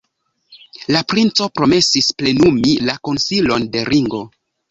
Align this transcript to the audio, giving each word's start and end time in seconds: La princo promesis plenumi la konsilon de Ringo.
La 0.95 1.01
princo 1.13 1.47
promesis 1.59 2.09
plenumi 2.21 2.73
la 2.89 2.97
konsilon 3.09 3.71
de 3.77 3.87
Ringo. 3.93 4.23